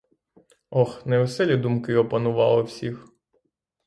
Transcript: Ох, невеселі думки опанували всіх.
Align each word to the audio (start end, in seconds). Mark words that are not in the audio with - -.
Ох, 0.69 1.05
невеселі 1.05 1.57
думки 1.57 1.95
опанували 1.95 2.63
всіх. 2.63 3.07